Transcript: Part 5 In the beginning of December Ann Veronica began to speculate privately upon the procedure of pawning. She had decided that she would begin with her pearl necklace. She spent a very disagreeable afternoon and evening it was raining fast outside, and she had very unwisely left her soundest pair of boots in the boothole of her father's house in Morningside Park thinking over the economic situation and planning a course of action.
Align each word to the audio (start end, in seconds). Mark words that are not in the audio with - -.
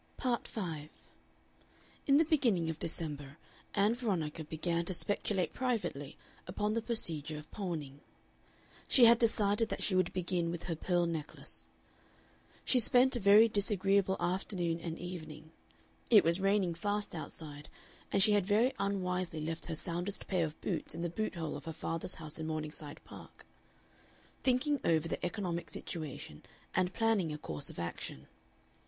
Part 0.17 0.47
5 0.47 0.89
In 2.07 2.17
the 2.17 2.25
beginning 2.25 2.71
of 2.71 2.79
December 2.79 3.37
Ann 3.75 3.93
Veronica 3.93 4.43
began 4.43 4.83
to 4.85 4.95
speculate 4.95 5.53
privately 5.53 6.17
upon 6.47 6.73
the 6.73 6.81
procedure 6.81 7.37
of 7.37 7.51
pawning. 7.51 7.99
She 8.87 9.05
had 9.05 9.19
decided 9.19 9.69
that 9.69 9.83
she 9.83 9.93
would 9.93 10.11
begin 10.11 10.49
with 10.49 10.63
her 10.63 10.75
pearl 10.75 11.05
necklace. 11.05 11.67
She 12.65 12.79
spent 12.79 13.15
a 13.15 13.19
very 13.19 13.47
disagreeable 13.47 14.17
afternoon 14.19 14.79
and 14.79 14.97
evening 14.97 15.51
it 16.09 16.23
was 16.23 16.39
raining 16.41 16.73
fast 16.73 17.13
outside, 17.13 17.69
and 18.11 18.23
she 18.23 18.31
had 18.31 18.43
very 18.47 18.73
unwisely 18.79 19.41
left 19.45 19.67
her 19.67 19.75
soundest 19.75 20.25
pair 20.25 20.47
of 20.47 20.59
boots 20.61 20.95
in 20.95 21.03
the 21.03 21.11
boothole 21.11 21.55
of 21.55 21.65
her 21.65 21.73
father's 21.73 22.15
house 22.15 22.39
in 22.39 22.47
Morningside 22.47 22.99
Park 23.03 23.45
thinking 24.41 24.81
over 24.83 25.07
the 25.07 25.23
economic 25.23 25.69
situation 25.69 26.41
and 26.73 26.91
planning 26.91 27.31
a 27.31 27.37
course 27.37 27.69
of 27.69 27.77
action. 27.77 28.25